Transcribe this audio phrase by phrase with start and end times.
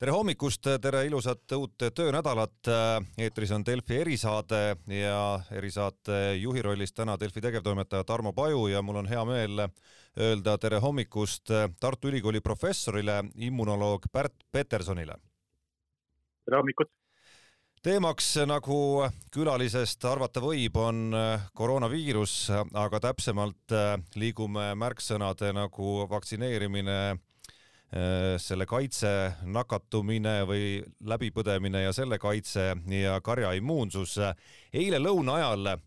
[0.00, 2.68] tere hommikust, tere ilusat uut töönädalat.
[3.18, 8.96] eetris on Delfi erisaade ja erisaate juhi rollis täna Delfi tegevtoimetaja Tarmo Paju ja mul
[8.96, 9.66] on hea meel
[10.16, 15.14] öelda tere hommikust Tartu Ülikooli professorile, immunoloog Pärt Petersonile.
[16.44, 16.88] tere hommikut
[17.82, 21.12] teemaks, nagu külalisest arvata võib, on
[21.54, 23.76] koroonaviirus, aga täpsemalt
[24.16, 27.18] liigume märksõnade nagu vaktsineerimine
[28.38, 30.78] selle kaitse, nakatumine või
[31.10, 34.18] läbipõdemine ja selle kaitse ja karja immuunsus.
[34.72, 35.80] eile lõuna ajal äh,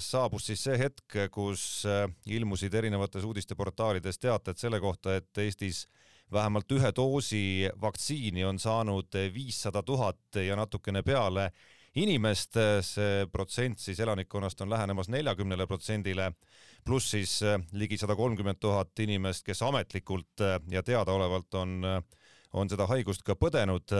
[0.00, 5.86] saabus siis see hetk, kus äh, ilmusid erinevates uudisteportaalides teated selle kohta, et Eestis
[6.32, 11.50] vähemalt ühe doosi vaktsiini on saanud viissada tuhat ja natukene peale
[12.00, 16.32] inimest, see protsent siis elanikkonnast on lähenemas neljakümnele protsendile,
[16.84, 22.00] pluss siis äh, ligi sada kolmkümmend tuhat inimest, kes ametlikult äh, ja teadaolevalt on, äh,
[22.52, 23.94] on seda haigust ka põdenud.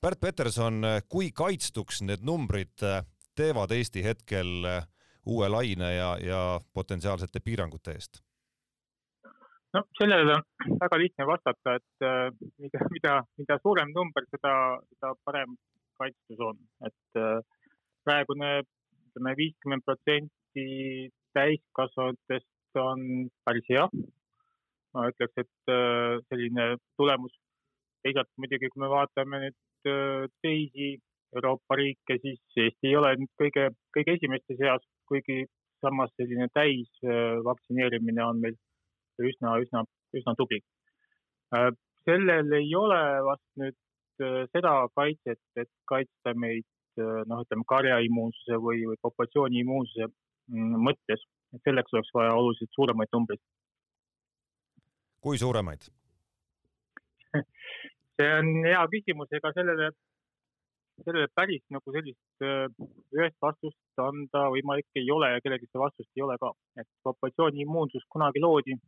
[0.00, 2.80] Pärt Peterson, kui kaitstuks need numbrid
[3.36, 4.64] teevad Eesti hetkel
[5.28, 6.40] uue laine ja, ja
[6.72, 8.22] potentsiaalsete piirangute eest?
[9.76, 14.54] no sellele on väga lihtne vastata, et mida, mida, mida suurem number, seda,
[14.96, 15.52] seda parem
[16.00, 17.40] kaitstus on, et äh,
[18.06, 20.64] praegune ütleme viiskümmend protsenti
[21.36, 23.86] täiskasvanutest on päris hea.
[24.94, 26.64] ma ütleks, et äh, selline
[26.98, 27.36] tulemus,
[28.02, 30.96] teisalt muidugi, kui me vaatame nüüd äh, teisi
[31.36, 35.44] Euroopa riike, siis Eesti ei ole nüüd kõige, kõige esimeste seas, kuigi
[35.80, 38.56] samas selline täisvaktsineerimine on meil
[39.22, 39.84] üsna, üsna,
[40.16, 40.58] üsna tubli.
[42.04, 43.78] sellel ei ole vast nüüd
[44.54, 46.66] seda kaitset, et kaitsta meid
[47.00, 52.70] äh, noh, ütleme karjaimmuunsuse või, või populatsiooni immuunsuse mm, mõttes, et selleks oleks vaja oluliselt
[52.76, 53.42] suuremaid numbreid.
[55.20, 55.88] kui suuremaid
[58.20, 59.90] see on hea küsimus, ega sellele,
[61.04, 62.66] sellele päris nagu sellist äh,
[63.16, 67.66] ühest vastust anda võimalik ei ole ja kellelgi seda vastust ei ole ka, et populatsiooni
[67.66, 68.78] immuunsus kunagi loodi.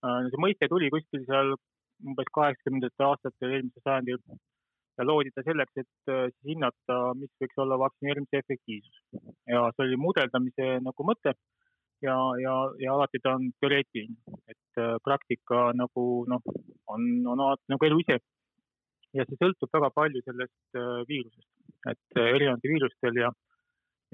[0.00, 1.50] see mõiste tuli kuskil seal
[2.06, 4.18] umbes kaheksakümnendatel aastatel eelmisel sajandil
[4.98, 9.22] ja loodi ta selleks, et äh, hinnata, mis võiks olla vaktsineerimise efektiivsus.
[9.48, 11.34] ja see oli mudeldamise nagu mõte
[12.02, 14.16] ja, ja, ja alati ta on teoreetiline,
[14.48, 16.42] et äh, praktika nagu noh,
[16.94, 18.18] on, on alati nagu elu ise.
[19.16, 21.48] ja see sõltub väga palju sellest äh, viirusest,
[21.92, 23.30] et erinevatel viirustel ja,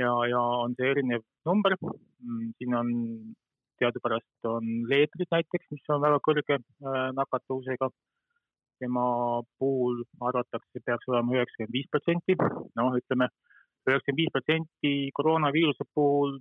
[0.01, 1.77] ja, ja on see erinev number.
[1.83, 2.93] Mm, siin on
[3.81, 6.61] teadupärast on leetrid näiteks, mis on väga kõrge
[7.21, 7.91] nakatavusega.
[8.77, 9.03] tema
[9.59, 12.35] puhul arvatakse, peaks olema üheksakümmend viis protsenti,
[12.77, 13.31] noh, ütleme
[13.89, 16.35] üheksakümmend viis protsenti koroonaviiruse puhul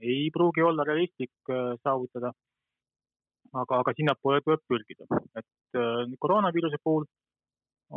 [0.00, 2.32] ei pruugi olla realistlik äh, saavutada.
[3.52, 5.06] aga, aga sinnapoole tuleb pürgida,
[5.40, 7.06] et äh, koroonaviiruse puhul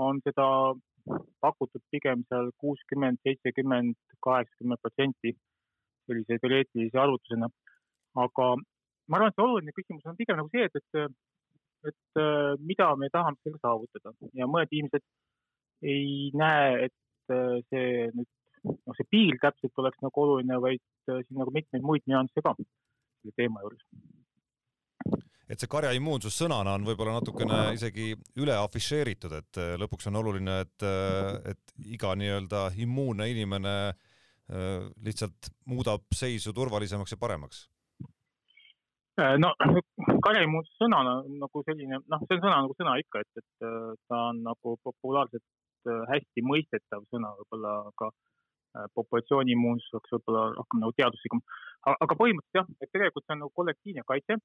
[0.06, 0.46] on seda
[1.44, 5.34] pakutud pigem seal kuuskümmend, seitsekümmend, kaheksakümmend protsenti
[6.08, 7.50] sellise teoreetilise arvutusena
[8.19, 8.55] aga
[9.11, 11.17] ma arvan, et oluline küsimus on pigem nagu see, et, et,
[11.91, 14.13] et äh, mida me tahame sellega saavutada.
[14.38, 15.05] Ja mõned inimesed
[15.91, 18.29] ei näe, et äh, see nüüd,
[18.69, 22.55] noh, see piir täpselt oleks nagu oluline, vaid äh, siin nagu mitmeid muid nüansse ka
[22.61, 23.83] selle teema juures.
[25.51, 30.61] Et see karja immuunsus sõnana on võib-olla natukene isegi üle afišeeritud, et lõpuks on oluline,
[30.63, 30.85] et,
[31.51, 33.73] et iga nii-öelda immuunne inimene
[35.03, 37.66] lihtsalt muudab seisu turvalisemaks ja paremaks
[39.21, 39.51] Äh, no
[40.25, 44.21] karjaimuus sõnana nagu selline, noh, see on sõna nagu sõna ikka, et, et äh, ta
[44.31, 45.43] on nagu populaarselt
[45.91, 48.11] äh, hästi mõistetav sõna võib-olla, aga
[48.95, 51.41] populatsiooni immuunsus oleks võib-olla rohkem nagu teaduslikum.
[51.91, 54.37] aga põhimõtteliselt jah, et tegelikult see on nagu kollektiivne kaitse.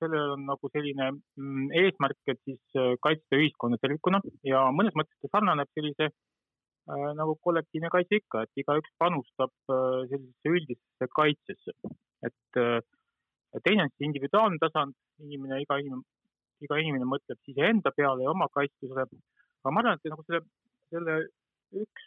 [0.00, 5.30] sellel on nagu selline mm, eesmärk, et siis kaitsta ühiskonda tervikuna ja mõnes mõttes ta
[5.32, 6.10] sarnaneb sellise
[7.22, 11.76] nagu kollektiivne kaitse ikka, et igaüks panustab sellisesse üldisesse kaitsesse,
[12.28, 12.84] et äh,
[13.64, 14.94] teine on siis individuaalne tasand,
[15.24, 16.04] inimene, iga inimene,
[16.64, 19.06] iga inimene mõtleb siis enda peale ja oma kaitstusele.
[19.06, 20.42] aga ma arvan, et nagu selle,
[20.92, 21.16] selle
[21.82, 22.06] üks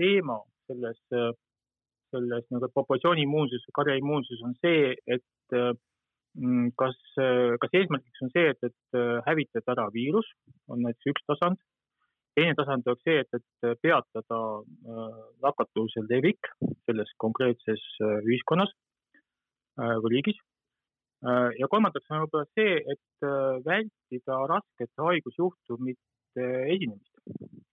[0.00, 1.00] teema selles,
[2.10, 6.98] selles nagu populatsiooni immuunsus, karja immuunsus on see, et mm, kas,
[7.62, 8.98] kas eesmärgiks on see, et, et
[9.28, 10.28] hävitada ära viirus,
[10.68, 11.62] on näiteks üks tasand.
[12.34, 14.40] teine tasand oleks see, et, et peatada
[15.44, 16.50] nakatuse levik
[16.86, 18.72] selles konkreetses ühiskonnas
[19.74, 20.36] Äh, või riigis.
[21.26, 27.10] Äh, ja kolmandaks on võib-olla see, et äh, vältida raskete haigusjuhtumite esinemist.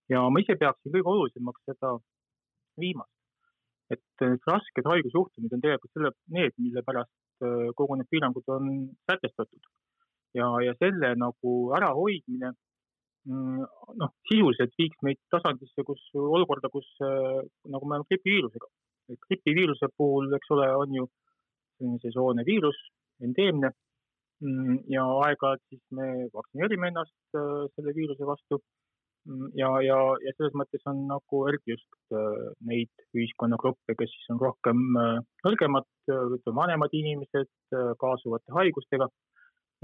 [0.09, 1.91] ja ma ise peaksin kõige olulisemaks seda
[2.81, 3.13] viimast.
[3.91, 7.43] et rasked haigusjuhtumid on tegelikult selle, need, mille pärast
[7.75, 8.69] kogu need piirangud on
[9.09, 9.63] sätestatud.
[10.33, 12.53] ja, ja selle nagu ärahoidmine
[13.27, 13.65] mm,
[14.03, 18.71] noh, sisuliselt viiks meid tasandisse, kus olukorda, kus nagu me oleme gripiviirusega.
[19.27, 21.09] gripiviiruse puhul, eks ole, on ju
[21.81, 22.77] selline sesoonne viirus,
[23.25, 23.73] endeemne.
[24.41, 27.35] Mm, ja aeg-ajalt siis me vaktsineerime ennast
[27.75, 28.61] selle viiruse vastu.
[29.29, 34.31] Mm, ja, ja, ja selles mõttes on nagu eriti just äh, neid ühiskonnagruppe, kes siis
[34.33, 37.51] on rohkem äh, nõrgemad, äh, ütleme vanemad inimesed
[38.01, 39.09] kaasuvate haigustega.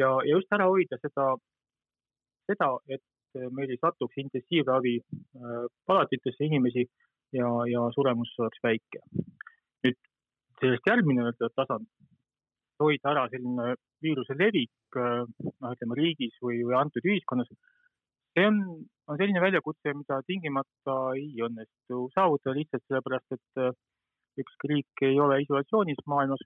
[0.02, 1.28] Ja, ja just ära hoida seda,
[2.50, 3.04] seda, et
[3.54, 4.96] meil ei satuks intensiivravi
[5.86, 6.86] palatitesse inimesi
[7.38, 9.02] ja, ja suremus oleks väike.
[10.62, 11.88] Sellest järgmine tasand,
[12.82, 17.50] hoida ära selline viiruse levik, noh, ütleme riigis või, või antud ühiskonnas
[18.38, 18.58] see on,
[19.10, 23.72] on selline väljakutse, mida tingimata ei õnnestu saavutada lihtsalt sellepärast, et äh,
[24.44, 26.44] ükski riik ei ole isolatsioonis maailmas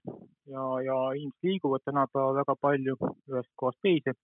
[0.48, 4.16] ja, ja inimesed liiguvad tänapäeval väga palju ühest kohast teise.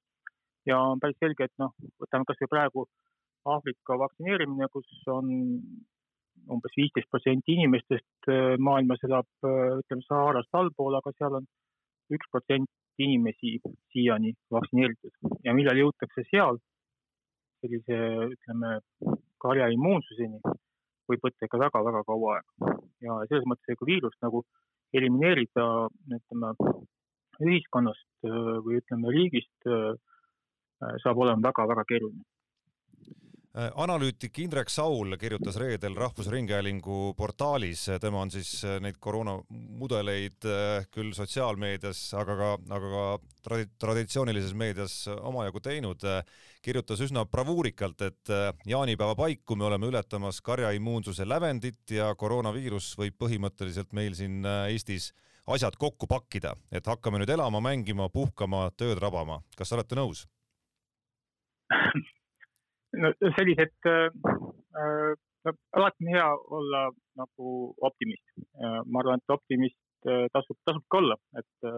[0.68, 2.86] ja on päris selge, et noh, võtame kasvõi praegu
[3.48, 5.28] Aafrika vaktsineerimine, kus on
[6.52, 11.48] umbes viisteist protsenti inimestest äh, maailmas elab, äh, ütleme, Saharast allpool, aga seal on
[12.14, 13.58] üks protsent inimesi
[13.92, 16.58] siiani vaktsineeritud ja millal jõutakse seal
[17.62, 17.98] sellise,
[18.34, 18.78] ütleme,
[19.42, 20.40] karja immuunsuseni
[21.08, 22.72] võib võtta ikka väga-väga kaua aega.
[23.04, 24.42] ja selles mõttes, kui viirust nagu
[24.94, 25.66] elimineerida,
[26.16, 26.52] ütleme,
[27.38, 28.28] ühiskonnast
[28.64, 29.68] või ütleme, riigist,
[31.04, 32.37] saab olema väga-väga keeruline Äh,
[33.58, 41.10] analüütik Indrek Saul kirjutas reedel Rahvusringhäälingu portaalis, tema on siis äh, neid koroonamudeleid äh, küll
[41.16, 43.04] sotsiaalmeedias, aga ka, aga ka
[43.48, 46.06] tradi-, traditsioonilises meedias omajagu teinud,
[46.62, 48.34] kirjutas üsna bravuurikalt, et
[48.68, 55.12] jaanipäeva paiku me oleme ületamas karjaimmuunsuse lävendit ja koroonaviirus võib põhimõtteliselt meil siin Eestis
[55.48, 59.40] asjad kokku pakkida, et hakkame nüüd elama, mängima, puhkama, tööd rabama.
[59.56, 60.26] kas olete nõus
[63.02, 64.08] no sellised äh,,
[64.82, 66.28] äh, alati on hea
[66.58, 66.82] olla
[67.20, 68.80] nagu optimist äh,.
[68.86, 71.68] ma arvan, et optimist äh, tasub, tasub ka olla, et,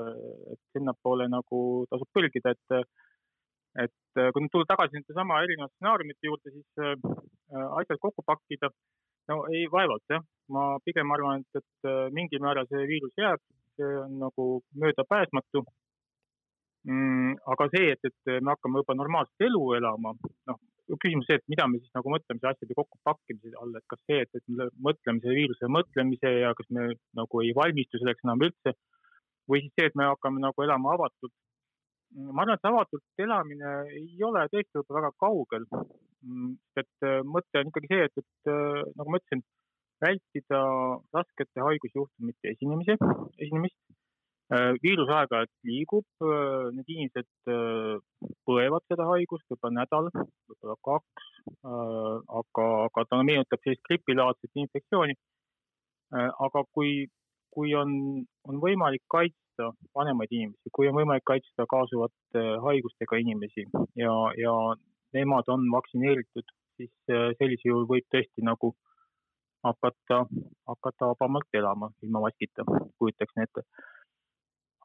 [0.52, 1.60] et sinnapoole nagu
[1.92, 2.86] tasub pürgida, et,
[3.84, 6.96] et kui nüüd tulla tagasi nende sama erinevate stsenaariumite juurde, siis äh,
[7.80, 8.72] asjad kokku pakkida,
[9.30, 10.24] no ei, vaevalt jah.
[10.50, 13.42] ma pigem arvan, et, et mingil määral see viirus jääb,
[13.78, 14.46] see on nagu
[14.82, 15.62] möödapääsmatu
[16.84, 17.36] mm,.
[17.52, 20.14] aga see, et, et me hakkame juba normaalset elu elama,
[20.50, 20.58] noh,
[21.02, 24.22] küsimus see, et mida me siis nagu mõtleme selle asjade kokkupakkimise all, et kas see,
[24.24, 26.88] et, et me mõtleme selle viiruse mõtlemise ja kas me
[27.20, 28.74] nagu ei valmistu selleks enam üldse
[29.50, 31.34] või siis see, et me hakkame nagu elama avatult.
[32.16, 35.66] ma arvan, et avatult elamine ei ole tõesti võib-olla väga kaugel.
[36.80, 39.44] et äh, mõte on ikkagi see, et, et äh, nagu ma ütlesin,
[40.00, 40.60] vältida
[41.14, 42.96] raskete haigusjuhtumite esinemise,
[43.38, 43.78] esinemist
[44.82, 47.98] viirus aeg-ajalt liigub, äh, need inimesed äh,
[48.48, 50.08] põevad seda haigust võib-olla nädal,
[50.50, 51.28] võib-olla kaks,
[51.62, 55.14] aga, aga ta meenutab sellist gripilaadset infektsiooni.
[56.10, 57.06] aga kui,
[57.54, 57.92] kui on,
[58.50, 64.54] on võimalik kaitsta vanemaid inimesi, kui on võimalik kaitsta kaasuvate haigustega inimesi ja, ja
[65.14, 68.72] nemad on vaktsineeritud, siis sellisel juhul võib tõesti nagu
[69.62, 70.24] hakata,
[70.66, 72.66] hakata vabamalt elama ilma maskita,
[72.98, 73.66] kujutaks ette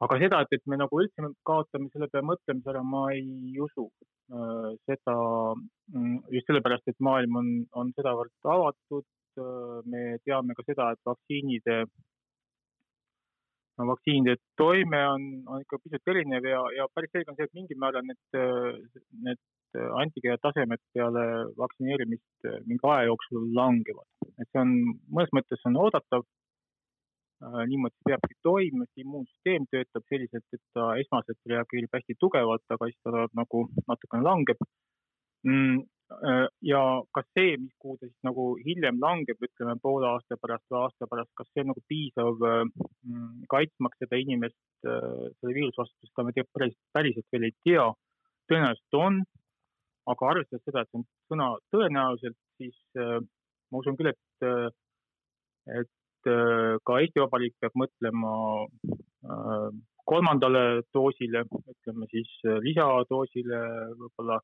[0.04, 3.86] aga seda, et, et me nagu üldse kaotame selle peale mõtlemise ära, ma ei usu
[3.88, 5.14] äh, seda
[5.56, 9.06] mm, just sellepärast, et maailm on, on sedavõrd avatud.
[9.40, 11.78] Äh, me teame ka seda, et vaktsiinide,
[13.80, 17.56] no vaktsiinide toime on, on ikka pisut erinev ja, ja päris selge on see, et
[17.56, 18.40] mingil määral need,
[19.28, 19.42] need
[19.76, 21.24] antikehade tasemed peale
[21.58, 24.08] vaktsineerimist mingi aja jooksul langevad.
[24.40, 24.72] et see on
[25.12, 26.24] mõnes mõttes on oodatav
[27.40, 32.98] niimoodi peabki toimima, et immuunsüsteem töötab selliselt, et ta esmaselt reageerib hästi tugevalt, aga siis
[33.04, 34.64] ta nagu natukene langeb
[35.44, 35.84] mm,.
[36.06, 40.62] Äh, ja kas see, mis kuhu ta siis nagu hiljem langeb, ütleme poole aasta pärast
[40.70, 46.06] või aasta pärast, kas see on nagu piisav mm, kaitsmaks seda inimest selle viiruse vastu,
[46.06, 47.88] seda me tegelikult päris, päriselt veel ei tea.
[48.46, 49.18] tõenäoliselt on,
[50.14, 53.18] aga arvestades seda, et see on sõna tõenäoliselt, siis äh,
[53.74, 54.48] ma usun küll, et,
[55.74, 55.95] et Äh,
[56.26, 58.32] ka Eesti Vabariik peab mõtlema
[58.64, 59.68] äh,
[60.06, 63.60] kolmandale doosile, ütleme siis äh, lisadoosile
[64.00, 64.40] võib-olla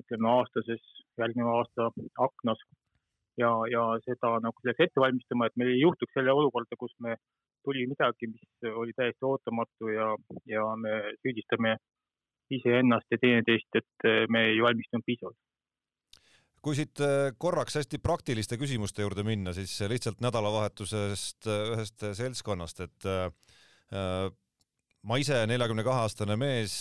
[0.00, 0.82] ütleme aastases,
[1.20, 1.90] järgneva aasta
[2.26, 2.60] aknas.
[3.38, 7.16] Ja, ja seda nagu selleks ette valmistama, et meil ei juhtuks selle olukorda, kus me
[7.66, 10.12] tuli midagi, mis oli täiesti ootamatu ja,
[10.46, 11.72] ja me süüdistame
[12.54, 15.43] iseennast ja teineteist, et me ei valmistunud piisavalt
[16.64, 22.80] kui siit äh, korraks hästi praktiliste küsimuste juurde minna, siis lihtsalt nädalavahetusest äh, ühest seltskonnast,
[22.86, 24.30] et äh,
[25.04, 26.78] ma ise, neljakümne kahe aastane mees,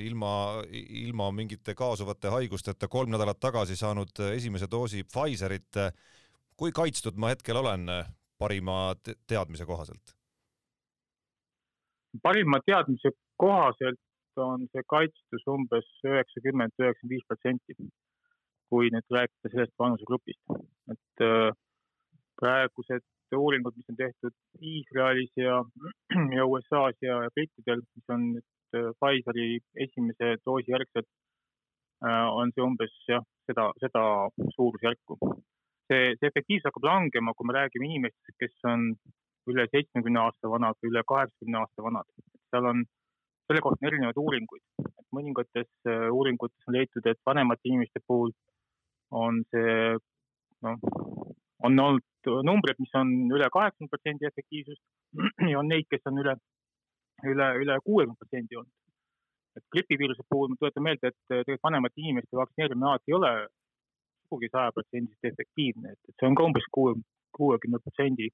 [0.00, 0.32] ilma,
[0.72, 5.76] ilma mingite kaasuvate haigusteta kolm nädalat tagasi saanud esimese doosi Pfizerit.
[6.56, 7.84] kui kaitstud ma hetkel olen
[8.40, 8.94] parima
[9.28, 10.16] teadmise kohaselt?
[12.22, 14.00] parima teadmise kohaselt
[14.40, 17.76] on see kaitstus umbes üheksakümmend, üheksakümmend viis protsenti,
[18.70, 20.42] kui nüüd rääkida sellest vanusegrupist,
[20.94, 21.50] et äh,
[22.40, 24.34] praegused uuringud, mis on tehtud
[24.72, 25.60] Iisraelis ja,
[26.36, 29.48] ja USA-s ja, brittidel, mis on nüüd äh, Pfizeri
[29.86, 31.08] esimese doosi järgselt,
[32.06, 34.04] äh, on see umbes jah, seda, seda
[34.56, 35.18] suurusjärku.
[35.90, 38.92] see, see efektiivsus hakkab langema, kui me räägime inimestest, kes on
[39.50, 42.06] üle seitsmekümne aasta vanad või üle kaheksakümne aasta vanad.
[42.54, 42.84] seal on,
[43.50, 44.62] selle kohta on erinevaid uuringuid,
[45.16, 45.70] mõningates
[46.14, 48.30] uuringutes on leitud, et vanemate inimeste puhul
[49.10, 49.76] on see
[50.66, 50.76] noh,
[51.66, 54.82] on olnud numbrid, mis on üle kaheksakümmend protsenti efektiivsust
[55.52, 56.36] ja on neid, kes on üle,
[57.26, 58.76] üle, üle kuuekümne protsendi olnud.
[59.58, 63.32] et gripiviiruse puhul ma tuletan meelde, et tegelikult vanemate inimeste vaktsineerimine alati ei ole
[64.28, 66.94] sugugi sajaprotsendiliselt efektiivne, et, et see on ka umbes kuue,
[67.34, 68.28] kuuekümne protsendi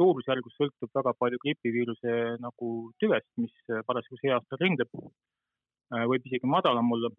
[0.00, 2.70] suurusjärgus sõltub väga palju gripiviiruse nagu
[3.02, 3.52] tüvest, mis
[3.88, 4.88] parasjagu see aasta ringleb.
[6.12, 7.10] Võib isegi madalam olla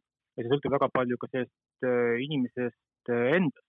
[0.42, 3.66] ja see sõltub väga palju ka sellest äh, inimesest äh, endast,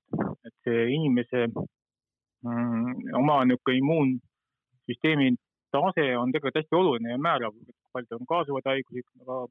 [0.49, 5.35] et see inimese mm, oma niisugune immuunsüsteemi
[5.73, 7.57] tase on tegelikult hästi oluline ja määrav,
[7.93, 9.43] palju tal on kaasuvaid haigusi, aga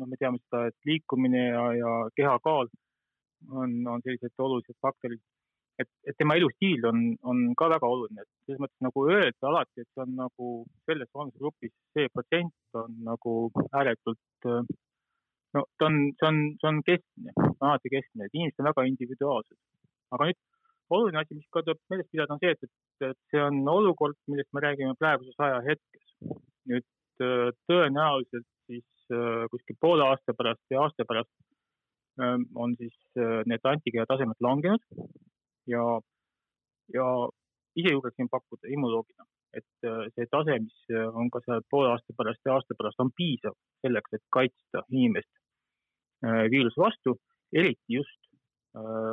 [0.00, 2.68] noh, me teame seda, et liikumine ja, ja kehakaal
[3.52, 5.22] on, on sellised olulised faktorid.
[5.76, 9.82] Et, et tema elustiil on, on ka väga oluline, et selles mõttes nagu öelda alati,
[9.82, 10.52] et see on nagu
[10.88, 13.34] selles vanusegrupis see protsent on nagu
[13.76, 14.46] ääretult
[15.56, 19.58] no ta on, see on, see on keskmine, alati keskmine, et inimesed on väga individuaalsed.
[20.14, 20.40] aga nüüd
[20.96, 22.68] oluline asi, mis ka tuleb meeles pidada, on see, et,
[23.08, 26.12] et, see on olukord, millest me räägime praeguses ajahetkes.
[26.72, 26.86] nüüd
[27.70, 29.16] tõenäoliselt siis
[29.52, 31.32] kuskil poole aasta pärast ja aasta pärast
[32.56, 32.96] on siis
[33.48, 34.82] need antikeha tasemed langenud
[35.70, 35.84] ja,
[36.94, 37.06] ja
[37.76, 39.26] ise julgeksin pakkuda immunoloogina,
[39.58, 43.02] et äh, see tase, mis äh, on ka seal poole aasta pärast ja aasta pärast,
[43.04, 45.45] on piisav selleks, et kaitsta inimest äh,
[46.22, 47.16] viiruse vastu,
[47.52, 48.20] eriti just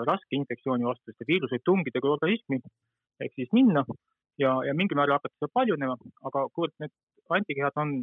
[0.08, 2.60] raske infektsiooni vastu, sest see viirus võib tungida ka organismi
[3.24, 3.84] ehk siis minna
[4.42, 5.96] ja, ja mingil määral hakata seal paljunema,
[6.28, 6.92] aga kuivõrd need
[7.38, 7.94] antikehad on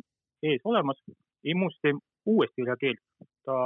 [0.46, 1.00] ees olemas,
[1.44, 1.98] immuunsüsteem
[2.30, 3.02] uuesti reageerib,
[3.44, 3.56] ta,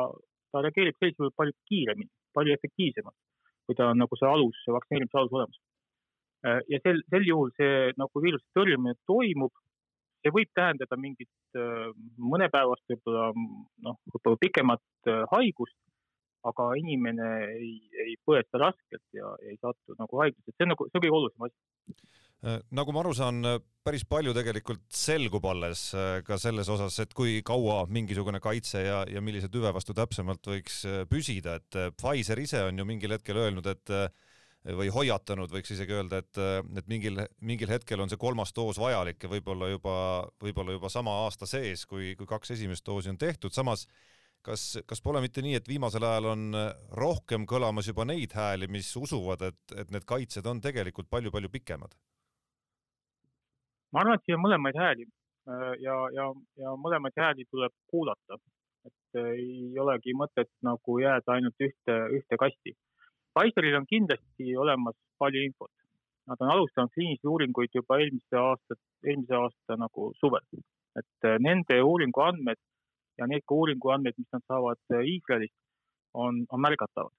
[0.50, 3.18] ta reageerib sellisel juhul palju kiiremini, palju efektiivsemalt
[3.66, 5.60] kui ta on nagu see alus, vaktsineerimise alus olemas.
[6.44, 9.52] Äh, ja sel, sel juhul see nagu viiruse tõrjumine toimub,
[10.24, 15.76] see võib tähendada mingit äh, mõnepäevast võib-olla noh, võib-olla pikemat äh, haigust,
[16.48, 17.74] aga inimene ei,
[18.06, 21.18] ei põe seda raskelt ja ei satu nagu haiglasse, see on nagu, see on kõige
[21.20, 21.56] olulisem asi.
[22.76, 23.38] Nagu ma aru saan,
[23.80, 25.86] päris palju tegelikult selgub alles
[26.26, 30.82] ka selles osas, et kui kaua mingisugune kaitse ja, ja millise tüve vastu täpsemalt võiks
[31.08, 33.94] püsida, et Pfizer ise on ju mingil hetkel öelnud, et
[34.64, 36.40] või hoiatanud, võiks isegi öelda, et,
[36.80, 39.96] et mingil, mingil hetkel on see kolmas doos vajalik ja võib-olla juba,
[40.40, 43.84] võib-olla juba sama aasta sees, kui, kui kaks esimest doosi on tehtud, samas
[44.44, 46.48] kas, kas pole mitte nii, et viimasel ajal on
[46.96, 51.96] rohkem kõlamas juba neid hääli, mis usuvad, et, et need kaitsed on tegelikult palju-palju pikemad?
[53.94, 56.26] ma arvan, et siin on mõlemaid hääli äh, ja, ja,
[56.58, 58.40] ja mõlemaid hääli tuleb kuulata,
[58.88, 62.74] et äh, ei olegi mõtet nagu jääda ainult ühte, ühte kasti.
[63.34, 65.72] Pfizeril on kindlasti olemas palju infot.
[66.30, 70.44] Nad on alustanud kliinilisi uuringuid juba eelmise aasta, eelmise aasta nagu suvel,
[71.00, 72.60] et äh, nende uuringu andmed
[73.18, 75.54] ja need ka uuringu andmed, mis nad saavad Iisraelist,
[76.14, 77.12] on, on märgatavad.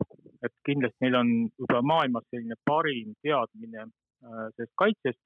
[0.44, 1.30] et kindlasti neil on
[1.60, 3.86] juba maailmas selline parim teadmine
[4.56, 5.22] sellest kaitsest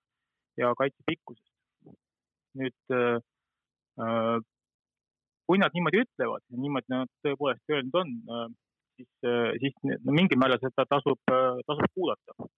[0.58, 1.54] ja kaitse pikkusest.
[2.60, 2.94] nüüd
[5.50, 8.16] kui nad niimoodi ütlevad niimoodi nad tõepoolest öelnud on,
[9.00, 9.12] siis,
[9.64, 12.50] siis no mingil määral seda tasub, tasub kuulata.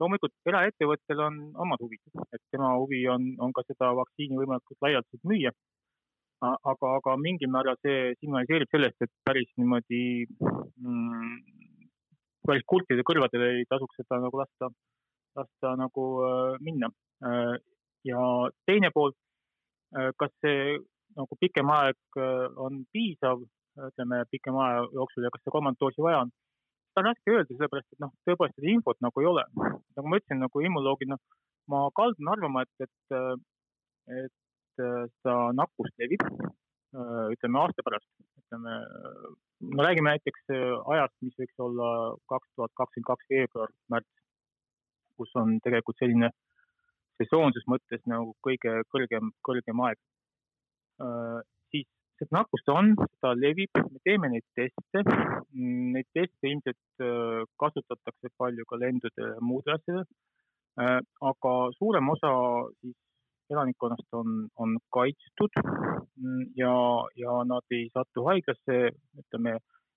[0.00, 2.00] loomulikult eraettevõttel on omad huvid,
[2.32, 5.52] et tema huvi on, on ka seda vaktsiini võimalikult laialdaselt müüa.
[6.40, 10.02] aga, aga mingil määral see signaliseerib sellest, et päris niimoodi
[10.80, 11.36] mm,
[12.48, 14.70] päris kurtide kõrvadele ei tasuks seda nagu lasta,
[15.36, 16.06] lasta nagu
[16.64, 16.88] minna
[17.20, 17.56] Äh,
[18.04, 18.20] ja
[18.66, 19.12] teine pool,
[19.96, 20.78] äh, kas see
[21.18, 23.42] nagu pikem aeg äh, on piisav,
[23.88, 26.32] ütleme pikema aja jooksul ja kas see kolmandat doosi vaja on,
[26.90, 29.44] seda on raske öelda, sellepärast et noh, tõepoolest seda infot nagu ei ole.
[29.58, 31.18] nagu ma ütlesin, nagu immunoloogina
[31.70, 33.42] ma kaldun arvama, et, et,
[34.24, 36.24] et seda nakkust levib,
[37.36, 38.08] ütleme aasta pärast,
[38.42, 38.76] ütleme,
[39.76, 41.90] no räägime näiteks ajast, mis võiks olla
[42.32, 44.16] kaks tuhat kakskümmend kaks veebruar, märts,
[45.20, 46.38] kus on tegelikult selline äh,
[47.20, 50.00] sesoonsus mõttes nagu kõige kõrgem, kõrgem aeg.
[52.20, 52.92] Seda nakkust on,
[53.24, 55.04] ta levib, me teeme neid teste.
[55.56, 57.04] Neid teste ilmselt
[57.60, 60.04] kasutatakse palju ka lendudel ja muudel asjadel.
[61.30, 62.30] aga suurem osa
[62.80, 62.96] siis
[63.50, 65.58] elanikkonnast on, on kaitstud
[66.56, 66.74] ja,
[67.16, 68.78] ja nad ei satu haiglasse,
[69.18, 69.56] ütleme,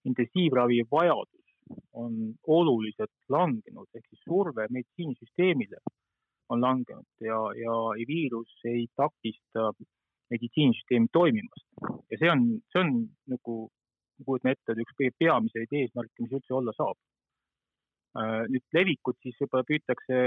[0.09, 5.79] intensiivravi vajadus on oluliselt langenud, ehk siis surve meditsiinisüsteemile
[6.49, 7.75] on langenud ja, ja
[8.07, 9.71] viirus ei takista
[10.31, 11.65] meditsiinisüsteemi toimimast.
[12.11, 12.93] ja see on, see on
[13.33, 13.57] nagu,
[14.19, 16.97] ma kujutan ette, üks kõige peamiseid eesmärke, mis üldse olla saab.
[18.19, 20.23] Äh, nüüd levikut siis võib-olla püütakse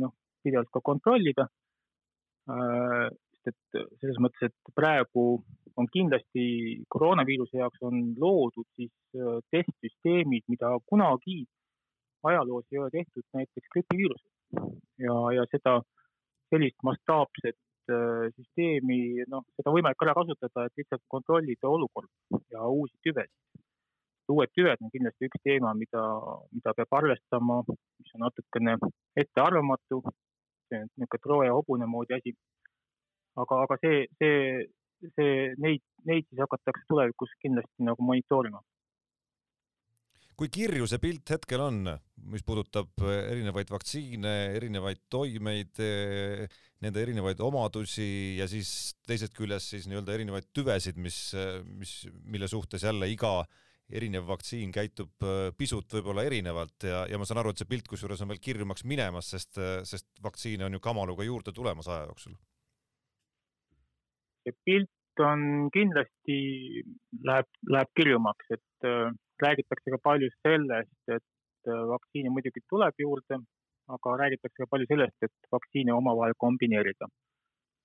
[0.00, 1.48] noh, pidevalt ka kontrollida.
[2.52, 3.08] Äh,
[3.44, 5.24] sest et selles mõttes, et praegu
[5.80, 6.44] on kindlasti
[6.92, 11.42] koroonaviiruse jaoks on loodud siis äh, testsüsteemid, mida kunagi
[12.24, 14.70] ajaloos ei ole tehtud näiteks gripiviirusel
[15.04, 15.80] ja, ja seda
[16.52, 17.58] sellist mastaapset
[18.36, 23.34] süsteemi, noh, seda on võimalik ära kasutada, et lihtsalt kontrollida olukorda ja uusi tüvesid.
[24.32, 26.02] uued tüved on kindlasti üks teema, mida,
[26.56, 28.78] mida peab arvestama, mis on natukene
[29.20, 30.00] ettearvamatu,
[30.68, 32.32] see on niisugune Trooja hobune moodi asi.
[33.36, 34.64] aga, aga see, see,
[35.16, 38.62] see, neid, neid siis hakatakse tulevikus kindlasti nagu monitoorima
[40.38, 41.82] kui kirju see pilt hetkel on,
[42.30, 46.46] mis puudutab eh, erinevaid vaktsiine, erinevaid toimeid, eh,
[46.84, 52.50] nende erinevaid omadusi ja siis teisest küljest siis nii-öelda erinevaid tüvesid, mis, eh, mis, mille
[52.50, 53.36] suhtes jälle iga
[53.94, 55.26] erinev vaktsiin käitub
[55.58, 58.86] pisut võib-olla erinevalt ja, ja ma saan aru, et see pilt kusjuures on veel kirjumaks
[58.88, 62.32] minemas, sest, sest vaktsiine on ju kamaluga juurde tulemas aja jooksul.
[64.44, 66.38] see pilt on kindlasti,
[67.28, 68.88] läheb, läheb kirjumaks, et
[69.42, 73.40] räägitakse ka palju sellest, et äh, vaktsiini muidugi tuleb juurde,
[73.96, 77.08] aga räägitakse ka palju sellest, et vaktsiine omavahel kombineerida.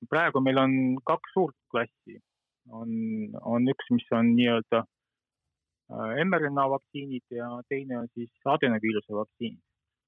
[0.10, 2.20] praegu meil on kaks suurt klassi,
[2.72, 2.89] on,
[3.54, 9.60] on üks, mis on nii-öelda äh, mRNA vaktsiinid ja teine on siis adenoviiruse vaktsiinid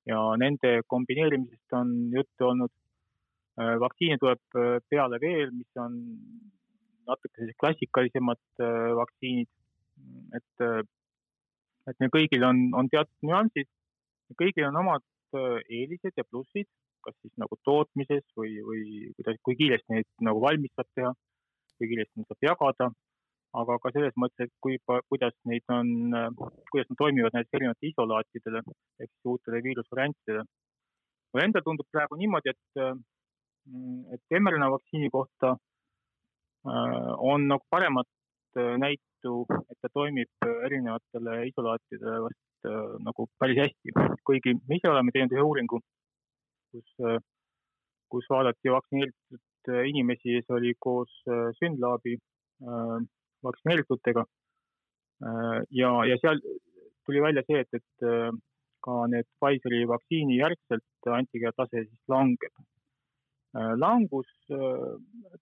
[0.07, 2.71] ja nende kombineerimisest on juttu olnud.
[3.59, 5.99] Äh, vaktsiine tuleb peale veel, mis on
[7.09, 8.63] natuke sellised klassikalisemad
[8.95, 9.49] vaktsiinid,
[10.37, 10.65] et
[11.89, 13.69] et neil kõigil on, on teatud nüansid,
[14.39, 15.05] kõigil on omad
[15.37, 16.69] äh, eelised ja plussid,
[17.05, 18.83] kas siis nagu tootmises või, või
[19.17, 21.13] kuidas, kui kiiresti neid nagu valmis saab teha,
[21.77, 22.89] kui kiiresti neid saab jagada,
[23.61, 24.77] aga ka selles mõttes, et kui,
[25.09, 26.29] kuidas neid on, äh,
[26.71, 30.45] kuidas nad toimivad näiteks erinevatele isolaatidele ehk siis uutele viirusvariantidele.
[31.31, 32.95] mulle endale tundub praegu niimoodi, et, äh,
[34.15, 35.55] et mRNA vaktsiini kohta
[36.61, 38.05] on nagu paremat
[38.55, 43.93] näit tõttu, et ta toimib erinevatele isolaatidele vast äh, nagu päris hästi,
[44.25, 45.79] kuigi me ise oleme teinud ühe uuringu,
[46.71, 47.19] kus, äh,
[48.09, 52.17] kus vaadati vaktsineeritud inimesi, see oli koos äh, Synlabi
[53.41, 54.23] vaktsineeritutega.
[55.73, 56.39] ja, ja seal
[57.05, 58.35] tuli välja see, et, et
[58.85, 62.70] ka need Pfizeri vaktsiini järgselt antikehade tase siis langeb Äh,
[63.53, 64.91] langus äh,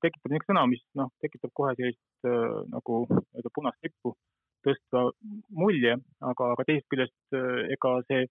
[0.01, 4.15] tekitab niisugune sõna, mis noh, tekitab kohe sellist äh, nagu nii-öelda punast lippu
[4.65, 5.05] tõstva
[5.55, 7.37] mulje, aga, aga teisest küljest
[7.75, 8.25] ega see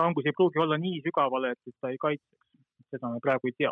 [0.00, 2.48] langus ei pruugi olla nii sügavale, et ta ei kaitseks.
[2.90, 3.70] seda me praegu ei tea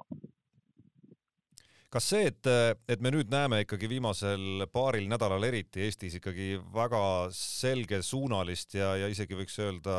[1.93, 2.49] kas see, et,
[2.89, 7.03] et me nüüd näeme ikkagi viimasel paaril nädalal eriti Eestis ikkagi väga
[7.37, 9.97] selgesuunalist ja, ja isegi võiks öelda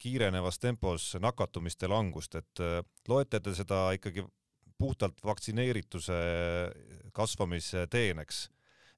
[0.00, 2.64] kiirenevas tempos nakatumiste langust, et
[3.08, 4.24] loete te seda ikkagi
[4.80, 6.20] puhtalt vaktsineerituse
[7.16, 8.46] kasvamise teeneks?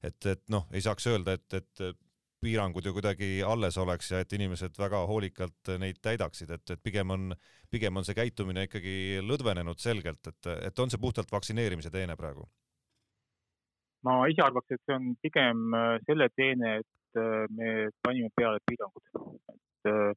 [0.03, 1.99] et, et noh, ei saaks öelda, et, et
[2.41, 7.11] piirangud ju kuidagi alles oleks ja et inimesed väga hoolikalt neid täidaksid, et, et pigem
[7.15, 7.33] on,
[7.71, 12.47] pigem on see käitumine ikkagi lõdvenenud selgelt, et, et on see puhtalt vaktsineerimise teene praegu?
[14.07, 18.61] ma ise arvaks, et see on pigem äh, selle teene, et äh, me panime peale
[18.67, 19.03] piirangud,
[19.53, 20.11] et äh,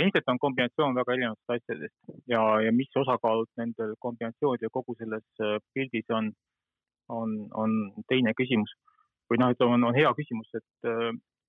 [0.00, 5.42] ilmselt on kombinatsioon väga erinevatest asjadest ja, ja mis osakaalud nendel kombinatsioonidel kogu selles
[5.74, 6.30] pildis on,
[7.12, 7.74] on, on
[8.08, 8.72] teine küsimus.
[9.30, 10.88] või noh, ütleme, on, on hea küsimus, et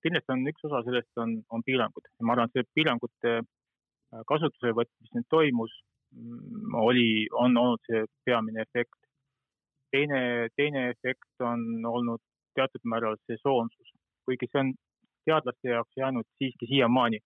[0.04, 2.10] kindlasti on üks osa sellest on, on piirangud.
[2.22, 5.74] ma arvan, et see piirangute äh, kasutusele võtmine, mis nüüd toimus,
[6.16, 7.08] mm, oli,
[7.44, 8.98] on olnud see peamine efekt.
[9.92, 12.22] teine, teine efekt on olnud
[12.56, 13.92] teatud määral sesoonsus,
[14.24, 14.72] kuigi see on
[15.28, 17.20] teadlaste jaoks jäänud siiski siiamaani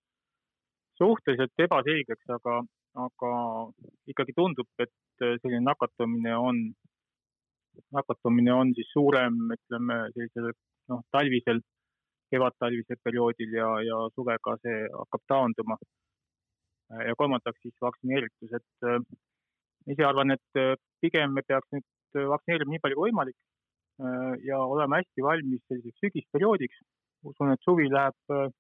[0.98, 2.56] suhteliselt ebaselgeks, aga,
[3.06, 3.30] aga
[4.10, 6.60] ikkagi tundub, et selline nakatumine on,
[7.92, 10.52] nakatumine on siis suurem, ütleme sellisel
[10.92, 11.60] noh, talvisel
[12.32, 15.78] kevadtalvisel perioodil ja, ja suvega see hakkab taanduma.
[17.06, 19.00] ja kolmandaks siis vaktsineeritus, et äh,
[19.90, 23.36] ise arvan, et äh, pigem me peaks nüüd vaktsineerima nii palju kui võimalik.
[24.44, 26.82] ja olema hästi valmis selliseks sügisperioodiks.
[27.24, 28.52] usun, et suvi läheb,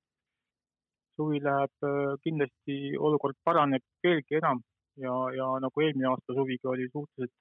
[1.16, 1.86] suvi läheb
[2.24, 4.62] kindlasti, olukord paraneb veelgi enam
[5.04, 7.34] ja, ja nagu eelmine aasta suvigi oli suhteliselt,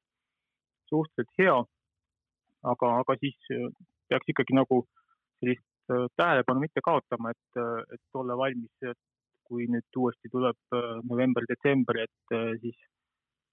[0.91, 1.55] suhteliselt hea.
[2.73, 3.39] aga, aga siis
[4.09, 4.81] peaks ikkagi nagu
[5.39, 7.61] sellist tähelepanu mitte kaotama, et,
[7.93, 8.97] et olla valmis,
[9.45, 12.77] kui nüüd uuesti tuleb november-detsember, et siis,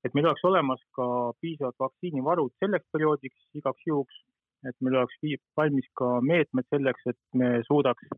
[0.05, 1.07] et meil oleks olemas ka
[1.41, 4.23] piisavad vaktsiinivarud selleks perioodiks igaks juhuks,
[4.69, 5.19] et meil oleks
[5.59, 8.09] valmis ka meetmed selleks, et me suudaks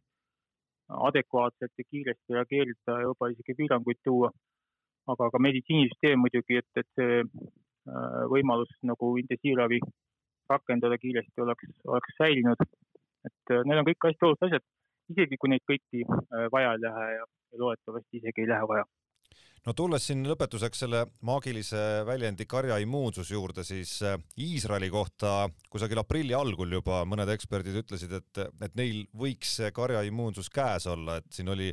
[0.88, 4.30] adekvaatselt ja kiiresti reageerida ja juba isegi piiranguid tuua.
[5.12, 7.16] aga ka meditsiinisüsteem muidugi, et, et see
[8.32, 9.80] võimalus nagu intensiivravi
[10.48, 12.62] rakendada kiiresti oleks, oleks säilinud
[13.28, 14.66] et äh, need on kõik hästi olulised asjad,
[15.14, 17.24] isegi kui neid kõiki äh, vaja ei lähe ja,
[17.60, 18.86] loodetavasti isegi ei lähe vaja.
[19.64, 26.36] No tulles siin lõpetuseks selle maagilise väljendi karjaimmuunsus juurde, siis äh, Iisraeli kohta kusagil aprilli
[26.36, 31.48] algul juba mõned eksperdid ütlesid, et, et neil võiks see karjaimmuunsus käes olla, et siin
[31.54, 31.70] oli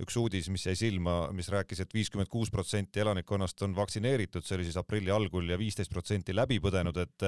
[0.00, 4.44] üks uudis, mis jäi silma, mis rääkis et, et viiskümmend kuus protsenti elanikkonnast on vaktsineeritud,
[4.44, 7.26] see oli siis aprilli algul ja viisteist protsenti läbi põdenud, et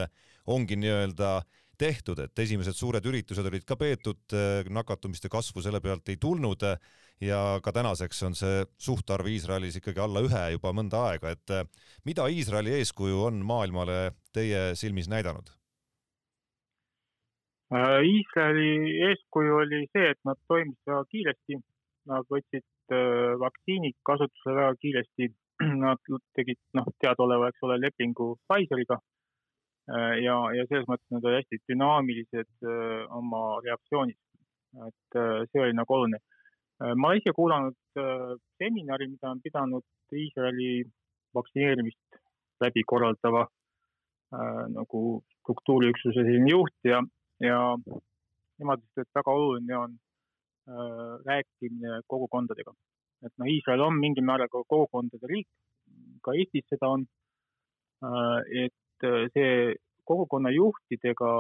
[0.52, 1.34] ongi nii-öelda
[1.78, 4.34] tehtud, et esimesed suured üritused olid ka peetud,
[4.70, 6.66] nakatumiste kasvu selle pealt ei tulnud
[7.22, 11.56] ja ka tänaseks on see suhtarv Iisraelis ikkagi alla ühe juba mõnda aega, et
[12.08, 15.52] mida Iisraeli eeskuju on maailmale teie silmis näidanud?
[17.72, 18.72] Äh, Iisraeli
[19.08, 21.56] eeskuju oli see, et nad toimisid väga kiiresti,
[22.10, 25.30] nad võtsid äh, vaktsiinid kasutusele väga kiiresti,
[25.84, 29.21] nad tegid noh, teadaoleva, eks ole, lepingu Pfizeriga Äh,
[29.88, 34.18] ja, ja selles mõttes nad olid hästi dünaamilised äh, oma reaktsioonis.
[34.86, 36.18] et äh, see oli nagu oluline.
[36.96, 37.76] ma olen ise kuulanud
[38.58, 40.82] seminari, mida on pidanud Iisraeli
[41.34, 42.16] vaktsineerimist
[42.60, 43.44] läbi korraldava
[44.72, 45.02] nagu
[45.36, 46.98] struktuuriüksuse selline juht ja,
[47.44, 49.94] ja nemad ütlesid, et väga oluline on
[51.28, 52.74] rääkimine kogukondadega.
[53.26, 55.46] et noh, Iisrael on mingil määral ka kogukondade riik,
[56.24, 57.06] ka Eestis seda on.
[58.50, 58.81] et Äh,
[59.34, 61.32] see kogukonna juhtidega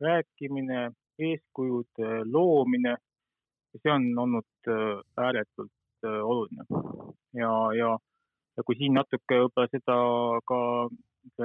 [0.00, 2.96] rääkimine, eeskujude loomine,
[3.82, 5.72] see on olnud äh, ääretult
[6.04, 6.64] äh, oluline.
[7.34, 7.98] ja, ja,
[8.56, 9.96] ja kui siin natuke võib-olla seda
[10.48, 10.60] ka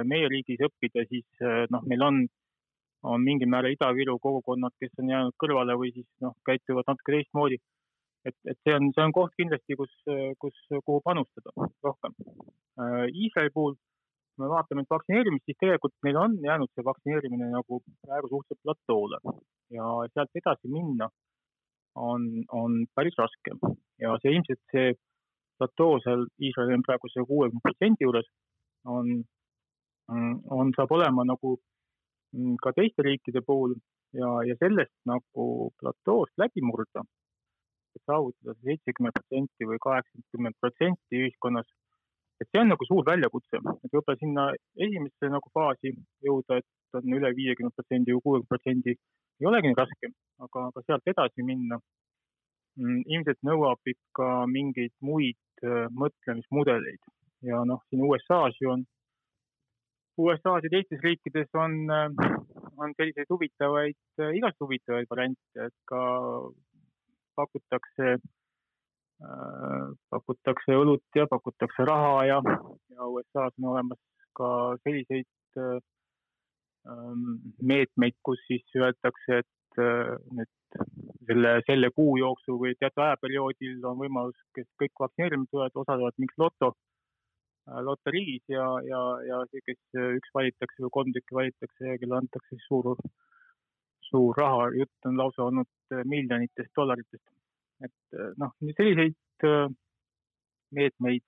[0.04, 2.18] meie riigis õppida, siis noh, meil on,
[3.06, 7.60] on mingil määral Ida-Viru kogukonnad, kes on jäänud kõrvale või siis noh, käituvad natuke teistmoodi.
[8.26, 9.92] et, et see on, see on koht kindlasti, kus,
[10.42, 11.52] kus, kuhu panustada
[11.84, 12.16] rohkem.
[13.12, 13.76] Iisraeli puhul
[14.36, 18.62] kui me vaatame nüüd vaktsineerimist, siis tegelikult meil on jäänud see vaktsineerimine nagu praegu suhteliselt
[18.62, 19.20] platoole
[19.72, 21.08] ja sealt edasi minna
[21.96, 23.56] on, on päris raske.
[24.02, 24.92] Ja see ilmselt see
[25.58, 28.28] platoo seal Iisraelil on praegu see kuuekümne protsendi juures
[28.84, 29.08] on,
[30.12, 31.56] on, saab olema nagu
[32.62, 33.72] ka teiste riikide puhul
[34.20, 37.06] ja, ja sellest nagu platoost läbi murda,
[37.96, 41.72] et saavutada see seitsekümmend protsenti või kaheksakümmend protsenti ühiskonnas
[42.40, 44.46] et see on nagu suur väljakutse, et võib-olla sinna
[44.86, 45.92] esimesse nagu faasi
[46.26, 48.96] jõuda, et on üle viiekümne protsendi või kuuekümne protsendi,
[49.40, 50.10] ei olegi nii raske,
[50.44, 51.78] aga, aga sealt edasi minna
[52.80, 57.02] mm, ilmselt nõuab ikka mingeid muid äh, mõtlemismudeleid.
[57.46, 58.86] Ja noh, siin USA-s ju on,
[60.20, 62.30] USA-s ja teistes riikides on, äh,
[62.76, 66.00] on selliseid huvitavaid, äh, igast huvitavaid variante, et ka
[67.36, 68.45] pakutakse Äh,
[70.10, 72.40] pakutakse õlut ja pakutakse raha ja,
[72.92, 74.00] ja USA-s on olemas
[74.36, 74.48] ka
[74.84, 75.78] selliseid äh,
[76.90, 80.52] ähm, meetmeid, kus siis öeldakse, et äh, nüüd
[81.28, 86.42] selle, selle kuu jooksul või teatud ajaperioodil on võimalus, kes kõik vaktsineerima tulevad, osalevad mingis
[86.42, 86.74] loto,
[87.86, 92.60] loteriis ja, ja, ja see, kes üks valitakse või kolm tükki valitakse ja kellele antakse
[92.66, 92.92] suur,
[94.10, 97.24] suur raha, jutt on lausa olnud miljonitest dollaritest
[97.84, 99.68] et äh, noh, selliseid äh,
[100.76, 101.24] meetmeid,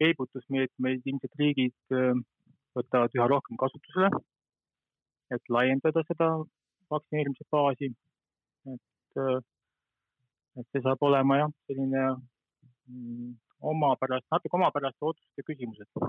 [0.00, 2.14] peibutusmeetmeid ilmselt riigid äh,
[2.76, 4.10] võtavad üha rohkem kasutusele,
[5.34, 6.32] et laiendada seda
[6.90, 7.92] vaktsineerimise faasi.
[8.70, 9.44] et,
[10.60, 13.32] et see saab olema jah, selline mm,
[13.72, 16.02] omapärast, natuke omapäraste otsuste küsimus, et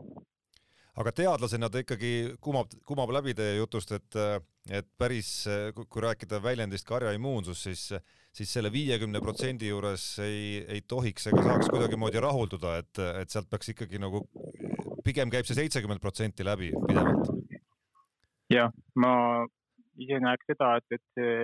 [1.02, 4.18] aga teadlasena ta ikkagi kumab, kumab läbi teie jutust, et,
[4.70, 5.32] et päris,
[5.76, 7.86] kui rääkida väljendist karjaimmuunsus, siis,
[8.36, 13.50] siis selle viiekümne protsendi juures ei, ei tohiks ega saaks kuidagimoodi rahulduda, et, et sealt
[13.52, 14.24] peaks ikkagi nagu,
[15.06, 17.34] pigem käib see seitsekümmend protsenti läbi pidevalt.
[18.52, 19.14] jah, ma
[20.00, 21.36] ise näeks seda, et, et see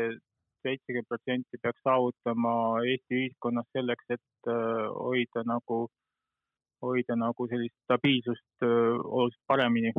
[0.67, 2.53] seitsekümmend protsenti peaks saavutama
[2.87, 5.95] Eesti ühiskonnas selleks, et äh, hoida nagu äh,
[6.81, 9.93] hoida nagu sellist stabiilsust oluliselt paremini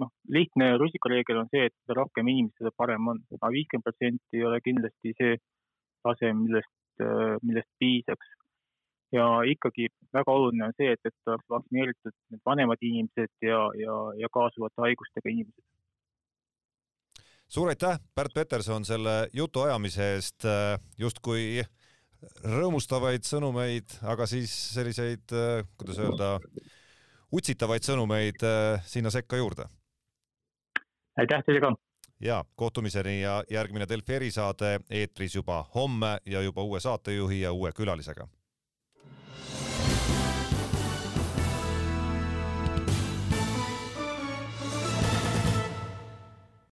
[0.00, 4.40] noh, lihtne rusikareegel on see, et mida rohkem inimesi, seda parem on, aga viiskümmend protsenti
[4.40, 5.36] ei ole kindlasti see
[6.04, 6.72] tase, millest,
[7.42, 8.32] millest piisaks.
[9.14, 13.98] ja ikkagi väga oluline on see, et, et oleks vaktsineeritud need vanemad inimesed ja, ja,
[14.18, 15.64] ja kaasuvate haigustega inimesed.
[17.48, 20.48] suur aitäh, Pärt Peterson, selle jutuajamise eest
[20.98, 21.62] justkui
[22.48, 25.36] rõõmustavaid sõnumeid, aga siis selliseid,
[25.78, 26.34] kuidas öelda,
[27.34, 28.46] utsitavaid sõnumeid
[28.88, 29.68] sinna sekka juurde
[31.20, 31.74] aitäh teile ka!
[32.20, 37.72] Ja kohtumiseni ja järgmine Delfi erisaade eetris juba homme ja juba uue saatejuhi ja uue
[37.72, 38.28] külalisega